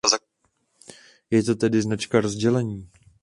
Je 1.29 1.43
to 1.43 1.55
tedy 1.55 1.81
značka 1.81 2.21
rozdělení. 2.21 2.89